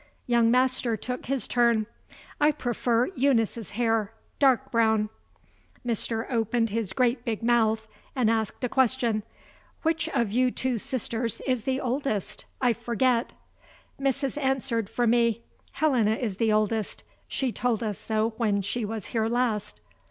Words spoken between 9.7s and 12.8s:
"Which of you two sisters is the oldest? I